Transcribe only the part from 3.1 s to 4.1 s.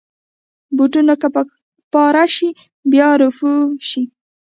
رفو شي.